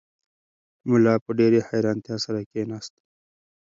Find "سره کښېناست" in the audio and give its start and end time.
2.25-2.93